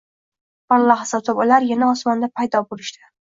Bir 0.73 0.85
lahza 0.91 1.17
o‘tib 1.23 1.41
ular 1.45 1.67
yana 1.73 1.91
osmonda 1.97 2.31
paydo 2.41 2.65
bo‘lishdi. 2.73 3.07